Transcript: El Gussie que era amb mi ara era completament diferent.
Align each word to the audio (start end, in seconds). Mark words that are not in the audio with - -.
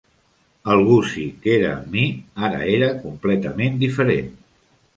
El 0.75 0.79
Gussie 0.87 1.27
que 1.43 1.51
era 1.57 1.67
amb 1.75 1.93
mi 1.97 2.05
ara 2.49 2.63
era 2.79 2.89
completament 3.07 3.79
diferent. 3.87 4.37